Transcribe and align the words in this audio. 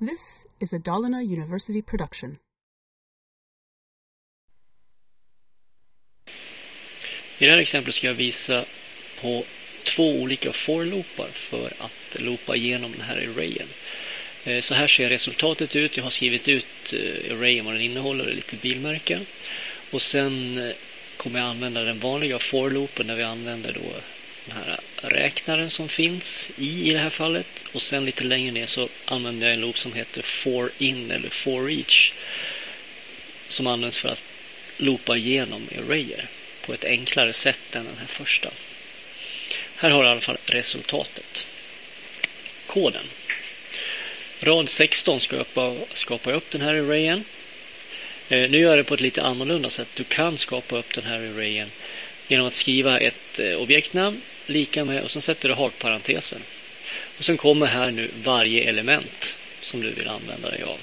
This 0.00 0.46
is 0.58 0.72
a 0.72 0.78
Dalarna 0.78 1.22
University 1.22 1.82
production. 1.82 2.38
I 7.38 7.46
det 7.46 7.50
här 7.50 7.58
exemplet 7.58 7.94
ska 7.94 8.06
jag 8.06 8.14
visa 8.14 8.64
på 9.20 9.44
två 9.84 10.12
olika 10.22 10.52
for-loopar 10.52 11.28
för 11.32 11.72
att 11.78 12.20
loopa 12.20 12.56
igenom 12.56 12.92
den 12.92 13.00
här 13.00 13.16
arrayen. 13.16 13.68
Eh, 14.44 14.60
så 14.60 14.74
här 14.74 14.86
ser 14.86 15.08
resultatet 15.08 15.76
ut. 15.76 15.96
Jag 15.96 16.04
har 16.04 16.10
skrivit 16.10 16.48
ut 16.48 16.92
eh, 16.92 17.36
arrayen, 17.36 17.64
vad 17.64 17.74
den 17.74 17.82
innehåller, 17.82 18.28
och 18.28 18.34
lite 18.34 18.56
bilmärken. 18.56 19.26
Och 19.90 20.02
sen 20.02 20.58
eh, 20.58 20.74
kommer 21.16 21.38
jag 21.38 21.48
använda 21.48 21.84
den 21.84 21.98
vanliga 21.98 22.38
for-loopen 22.38 23.06
där 23.06 23.16
vi 23.16 23.22
använder 23.22 23.72
då 23.72 24.00
den 24.46 24.56
här 24.56 24.80
räknaren 24.96 25.70
som 25.70 25.88
finns 25.88 26.50
i 26.56 26.90
i 26.90 26.92
det 26.92 26.98
här 26.98 27.10
fallet. 27.10 27.64
Och 27.72 27.82
sen 27.82 28.04
lite 28.04 28.24
längre 28.24 28.52
ner 28.52 28.66
så 28.66 28.88
använder 29.10 29.46
jag 29.46 29.54
en 29.54 29.60
loop 29.60 29.78
som 29.78 29.92
heter 29.92 30.22
for 30.22 30.70
in 30.78 31.10
eller 31.10 31.28
for 31.28 31.70
each. 31.70 32.12
Som 33.48 33.66
används 33.66 33.98
för 33.98 34.08
att 34.08 34.24
loopa 34.76 35.16
igenom 35.16 35.68
arrayer 35.78 36.28
på 36.66 36.74
ett 36.74 36.84
enklare 36.84 37.32
sätt 37.32 37.76
än 37.76 37.84
den 37.84 37.98
här 37.98 38.06
första. 38.06 38.50
Här 39.76 39.90
har 39.90 40.02
du 40.02 40.08
i 40.08 40.10
alla 40.12 40.20
fall 40.20 40.38
resultatet. 40.46 41.46
Koden. 42.66 43.04
Rad 44.40 44.68
16 44.68 45.20
skapar, 45.20 45.76
skapar 45.92 46.32
upp 46.32 46.50
den 46.50 46.60
här 46.60 46.74
arrayen. 46.74 47.24
Eh, 48.28 48.50
nu 48.50 48.58
gör 48.58 48.70
jag 48.70 48.78
det 48.78 48.84
på 48.84 48.94
ett 48.94 49.00
lite 49.00 49.22
annorlunda 49.22 49.70
sätt. 49.70 49.88
Du 49.94 50.04
kan 50.04 50.38
skapa 50.38 50.78
upp 50.78 50.94
den 50.94 51.04
här 51.04 51.18
arrayen 51.18 51.70
genom 52.28 52.46
att 52.46 52.54
skriva 52.54 52.98
ett 52.98 53.38
eh, 53.38 53.56
objektnamn 53.56 54.22
lika 54.46 54.84
med 54.84 55.02
och 55.02 55.10
så 55.10 55.20
sätter 55.20 55.48
du 55.48 55.54
hakparentesen. 55.54 56.42
Och 57.18 57.24
sen 57.24 57.36
kommer 57.36 57.66
här 57.66 57.90
nu 57.90 58.10
varje 58.22 58.68
element 58.68 59.36
som 59.60 59.80
du 59.80 59.90
vill 59.90 60.08
använda 60.08 60.50
dig 60.50 60.62
av 60.62 60.78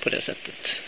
på 0.00 0.10
det 0.10 0.20
sättet. 0.20 0.80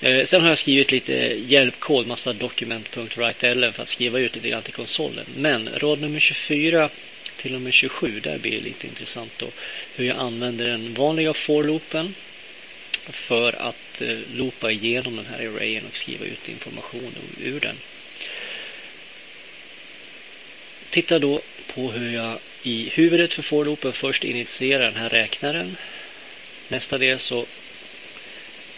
Eh, 0.00 0.24
sen 0.24 0.40
har 0.40 0.48
jag 0.48 0.58
skrivit 0.58 0.92
lite 0.92 1.12
hjälpkod, 1.46 2.06
massa 2.06 2.32
document.write.ln 2.32 3.72
för 3.72 3.82
att 3.82 3.88
skriva 3.88 4.18
ut 4.18 4.34
lite 4.34 4.48
grann 4.48 4.62
till 4.62 4.72
konsolen. 4.72 5.24
Men 5.36 5.68
rad 5.76 6.00
nummer 6.00 6.20
24 6.20 6.88
till 7.36 7.54
och 7.54 7.60
med 7.60 7.72
27, 7.72 8.20
där 8.20 8.38
blir 8.38 8.52
det 8.52 8.64
lite 8.64 8.86
intressant 8.86 9.32
då 9.36 9.46
hur 9.94 10.04
jag 10.04 10.16
använder 10.16 10.66
den 10.66 10.94
vanliga 10.94 11.32
for-loopen 11.32 12.14
för 13.08 13.52
att 13.52 14.00
eh, 14.00 14.18
loopa 14.34 14.70
igenom 14.70 15.16
den 15.16 15.26
här 15.26 15.46
arrayen 15.46 15.84
och 15.90 15.96
skriva 15.96 16.24
ut 16.24 16.48
information 16.48 17.14
ur 17.42 17.60
den. 17.60 17.76
Titta 20.90 21.18
då 21.18 21.40
på 21.74 21.92
hur 21.92 22.14
jag 22.14 22.38
i 22.62 22.88
huvudet 22.88 23.32
för 23.32 23.42
for-loopen 23.42 23.92
först 23.92 24.24
initierar 24.24 24.84
den 24.84 24.96
här 24.96 25.08
räknaren. 25.08 25.76
Nästa 26.68 26.98
del 26.98 27.18
så 27.18 27.46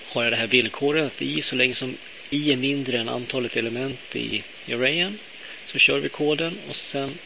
har 0.06 0.22
jag 0.24 0.32
det 0.32 0.36
här 0.36 0.46
villkoret 0.46 1.06
att 1.06 1.22
i 1.22 1.42
så 1.42 1.56
länge 1.56 1.74
som 1.74 1.96
i 2.30 2.52
är 2.52 2.56
mindre 2.56 2.98
än 2.98 3.08
antalet 3.08 3.56
element 3.56 4.16
i 4.16 4.42
arrayen 4.68 5.18
så 5.66 5.78
kör 5.78 5.98
vi 5.98 6.08
koden 6.08 6.58
och 6.68 6.76
sen 6.76 7.18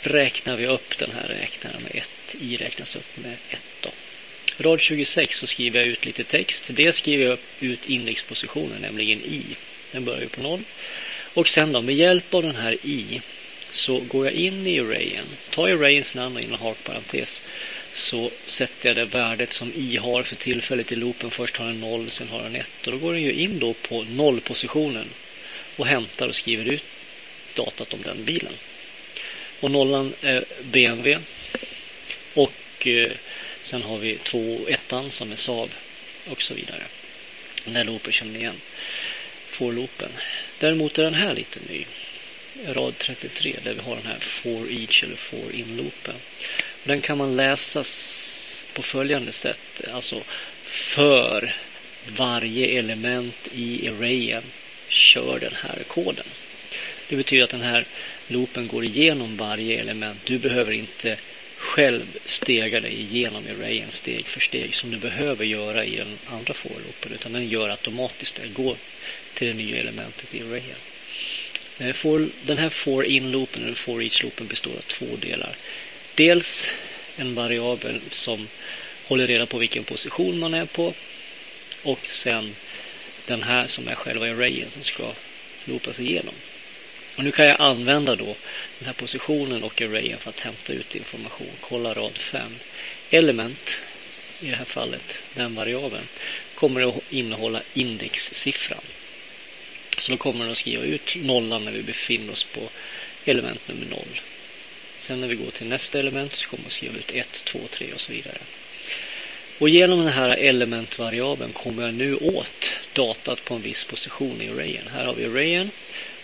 räknar 0.00 0.56
vi 0.56 0.66
upp 0.66 0.98
den 0.98 1.10
här 1.10 1.28
räknaren 1.28 1.82
med 1.82 1.96
1. 1.96 2.10
i 2.40 2.56
räknas 2.56 2.96
upp 2.96 3.16
med 3.16 3.36
1. 3.50 3.60
Då. 3.80 3.90
Rad 4.58 4.80
26 4.80 5.36
så 5.38 5.46
skriver 5.46 5.80
jag 5.80 5.88
ut 5.88 6.04
lite 6.04 6.24
text. 6.24 6.70
Dels 6.72 6.96
skriver 6.96 7.24
jag 7.24 7.38
ut 7.60 7.88
indexpositionen, 7.88 8.82
nämligen 8.82 9.20
i. 9.20 9.42
Den 9.92 10.04
börjar 10.04 10.20
ju 10.20 10.28
på 10.28 10.42
0. 10.42 10.60
Och 11.34 11.48
sen 11.48 11.72
då 11.72 11.82
med 11.82 11.94
hjälp 11.94 12.34
av 12.34 12.42
den 12.42 12.56
här 12.56 12.72
i 12.82 13.20
så 13.74 14.00
går 14.00 14.24
jag 14.26 14.34
in 14.34 14.66
i 14.66 14.80
arrayen, 14.80 15.26
tar 15.50 15.68
arrayens 15.68 16.14
namn 16.14 16.36
och 16.36 16.42
in 16.42 16.52
en 16.52 16.58
hakparentes 16.58 17.42
så 17.92 18.30
sätter 18.46 18.88
jag 18.88 18.96
det 18.96 19.04
värdet 19.04 19.52
som 19.52 19.72
i 19.74 19.96
har 19.96 20.22
för 20.22 20.36
tillfället 20.36 20.92
i 20.92 20.96
loopen. 20.96 21.30
Först 21.30 21.56
har 21.56 21.66
den 21.66 21.80
0, 21.80 22.10
sen 22.10 22.28
har 22.28 22.42
den 22.42 22.56
1 22.56 22.70
och 22.86 22.92
då 22.92 22.98
går 22.98 23.12
den 23.12 23.22
ju 23.22 23.32
in 23.32 23.58
då 23.58 23.74
på 23.74 24.02
nollpositionen 24.02 25.08
och 25.76 25.86
hämtar 25.86 26.28
och 26.28 26.34
skriver 26.34 26.64
ut 26.64 26.84
datat 27.54 27.94
om 27.94 28.02
den 28.02 28.24
bilen. 28.24 28.52
Och 29.60 29.70
nollan 29.70 30.12
är 30.20 30.44
BMW 30.62 31.24
och 32.34 32.86
eh, 32.86 33.10
sen 33.62 33.82
har 33.82 33.98
vi 33.98 34.16
2 34.16 34.60
ettan 34.68 35.10
som 35.10 35.32
är 35.32 35.36
Saab 35.36 35.70
och 36.28 36.42
så 36.42 36.54
vidare. 36.54 36.82
Den 37.64 37.74
där 37.74 37.84
loopen 37.84 38.12
känner 38.12 38.32
ni 38.32 38.38
igen. 38.38 38.60
Får 39.48 39.72
loopen. 39.72 40.10
Däremot 40.58 40.98
är 40.98 41.02
den 41.02 41.14
här 41.14 41.34
lite 41.34 41.60
ny. 41.68 41.84
Rad 42.62 42.98
33 42.98 43.56
där 43.64 43.74
vi 43.74 43.80
har 43.80 43.96
den 43.96 44.06
här 44.06 44.18
for 44.18 44.70
each 44.70 45.04
eller 45.04 45.16
for 45.16 45.54
in-loopen. 45.54 46.14
Den 46.84 47.00
kan 47.00 47.18
man 47.18 47.36
läsa 47.36 47.84
på 48.74 48.82
följande 48.82 49.32
sätt. 49.32 49.82
Alltså 49.92 50.22
för 50.64 51.54
varje 52.08 52.66
element 52.78 53.48
i 53.54 53.88
arrayen 53.88 54.42
kör 54.88 55.38
den 55.38 55.54
här 55.54 55.82
koden. 55.88 56.26
Det 57.08 57.16
betyder 57.16 57.44
att 57.44 57.50
den 57.50 57.60
här 57.60 57.84
loopen 58.28 58.68
går 58.68 58.84
igenom 58.84 59.36
varje 59.36 59.80
element. 59.80 60.18
Du 60.24 60.38
behöver 60.38 60.72
inte 60.72 61.16
själv 61.56 62.18
stega 62.24 62.80
dig 62.80 63.00
igenom 63.00 63.44
arrayen 63.50 63.90
steg 63.90 64.26
för 64.26 64.40
steg 64.40 64.74
som 64.74 64.90
du 64.90 64.96
behöver 64.96 65.44
göra 65.44 65.84
i 65.84 65.96
den 65.96 66.18
andra 66.26 66.54
for-loopen 66.54 67.12
utan 67.12 67.32
den 67.32 67.48
gör 67.48 67.68
automatiskt 67.68 68.40
det. 68.42 68.48
Går 68.48 68.76
till 69.34 69.48
det 69.48 69.54
nya 69.54 69.76
elementet 69.76 70.34
i 70.34 70.40
arrayen. 70.40 70.93
Eh, 71.78 71.92
for, 71.92 72.28
den 72.46 72.58
här 72.58 72.68
for 72.68 73.04
in-loopen 73.04 73.62
eller 73.62 73.74
for 73.74 74.02
each-loopen 74.02 74.48
består 74.48 74.70
av 74.70 74.80
två 74.86 75.06
delar. 75.20 75.56
Dels 76.14 76.68
en 77.16 77.34
variabel 77.34 78.00
som 78.10 78.48
håller 79.04 79.26
reda 79.26 79.46
på 79.46 79.58
vilken 79.58 79.84
position 79.84 80.38
man 80.38 80.54
är 80.54 80.66
på 80.66 80.94
och 81.82 82.06
sen 82.06 82.54
den 83.26 83.42
här 83.42 83.66
som 83.66 83.88
är 83.88 83.94
själva 83.94 84.26
arrayen 84.26 84.70
som 84.70 84.82
ska 84.82 85.12
loopas 85.64 86.00
igenom. 86.00 86.34
Och 87.16 87.24
nu 87.24 87.30
kan 87.30 87.46
jag 87.46 87.60
använda 87.60 88.16
då 88.16 88.36
den 88.78 88.86
här 88.86 88.92
positionen 88.92 89.64
och 89.64 89.82
arrayen 89.82 90.18
för 90.18 90.30
att 90.30 90.40
hämta 90.40 90.72
ut 90.72 90.94
information. 90.94 91.50
Kolla 91.60 91.94
rad 91.94 92.18
5. 92.18 92.58
Element, 93.10 93.80
i 94.40 94.50
det 94.50 94.56
här 94.56 94.64
fallet 94.64 95.22
den 95.34 95.54
variabeln, 95.54 96.08
kommer 96.54 96.88
att 96.88 97.12
innehålla 97.12 97.62
indexsiffran. 97.74 98.84
Så 100.04 100.12
då 100.12 100.18
kommer 100.18 100.40
den 100.40 100.52
att 100.52 100.58
skriva 100.58 100.84
ut 100.84 101.16
nollan 101.16 101.64
när 101.64 101.72
vi 101.72 101.82
befinner 101.82 102.32
oss 102.32 102.44
på 102.44 102.70
element 103.24 103.68
nummer 103.68 103.86
0. 103.86 104.20
Sen 104.98 105.20
när 105.20 105.28
vi 105.28 105.34
går 105.34 105.50
till 105.50 105.66
nästa 105.66 105.98
element 105.98 106.34
så 106.34 106.48
kommer 106.48 106.66
att 106.66 106.72
skriva 106.72 106.98
ut 106.98 107.12
1, 107.12 107.44
2, 107.44 107.68
3 107.70 107.92
och 107.92 108.00
så 108.00 108.12
vidare. 108.12 108.38
Och 109.58 109.68
genom 109.68 109.98
den 109.98 110.12
här 110.12 110.36
elementvariabeln 110.36 111.52
kommer 111.52 111.82
jag 111.82 111.94
nu 111.94 112.16
åt 112.16 112.70
datat 112.92 113.44
på 113.44 113.54
en 113.54 113.62
viss 113.62 113.84
position 113.84 114.42
i 114.42 114.48
arrayen. 114.48 114.88
Här 114.88 115.04
har 115.04 115.14
vi 115.14 115.24
arrayen 115.24 115.70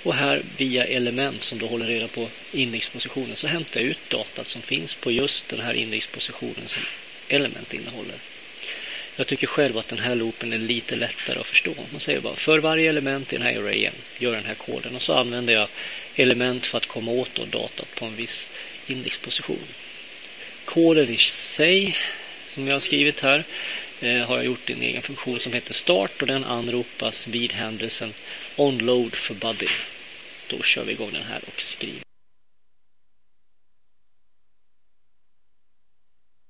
och 0.03 0.15
här 0.15 0.45
via 0.57 0.85
element 0.85 1.43
som 1.43 1.59
då 1.59 1.67
håller 1.67 1.87
reda 1.87 2.09
på 2.09 2.31
indexpositionen 2.51 3.37
så 3.37 3.47
hämtar 3.47 3.81
jag 3.81 3.91
ut 3.91 4.11
datat 4.11 4.47
som 4.47 4.63
finns 4.63 4.95
på 4.95 5.11
just 5.11 5.49
den 5.49 5.61
här 5.61 5.75
indexpositionen 5.75 6.69
som 6.69 6.83
element 7.29 7.75
innehåller. 7.75 8.21
Jag 9.21 9.27
tycker 9.27 9.47
själv 9.47 9.79
att 9.79 9.89
den 9.89 9.99
här 9.99 10.15
loopen 10.15 10.53
är 10.53 10.59
lite 10.59 10.97
lättare 10.97 11.41
att 11.41 11.47
förstå. 11.47 11.75
Man 11.91 12.01
säger 12.01 12.21
bara 12.21 12.37
för 12.37 12.59
varje 12.59 12.89
element 12.89 13.33
i 13.33 13.37
den 13.37 13.47
här 13.47 13.57
arrayen 13.57 13.93
gör 14.19 14.33
den 14.33 14.45
här 14.45 14.55
koden 14.55 14.97
och 14.97 15.03
så 15.03 15.13
använder 15.13 15.55
jag 15.55 15.69
element 16.15 16.67
för 16.67 16.79
att 16.79 16.87
komma 16.87 17.13
åt 17.13 17.35
då 17.35 17.45
datat 17.45 17.95
på 17.95 18.05
en 18.05 18.17
viss 18.17 18.51
indexposition. 18.87 19.67
Koden 20.65 21.09
i 21.09 21.17
sig 21.17 21.97
som 22.47 22.67
jag 22.67 22.75
har 22.75 22.81
skrivit 22.81 23.21
här 23.21 23.45
eh, 24.01 24.19
har 24.19 24.37
jag 24.37 24.47
gjort 24.47 24.71
i 24.71 24.73
en 24.73 24.83
egen 24.83 25.03
funktion 25.03 25.41
som 25.41 25.53
heter 25.53 25.75
start 25.75 26.21
och 26.21 26.27
den 26.27 26.45
anropas 26.45 27.29
vid 27.29 27.53
händelsen 27.53 28.13
onload 28.57 29.15
för 29.15 29.35
buddy. 29.35 29.69
Då 30.49 30.63
kör 30.63 30.85
vi 30.85 30.93
igång 30.93 31.13
den 31.13 31.23
här 31.23 31.41
och 31.47 31.61
skriver. 31.61 32.10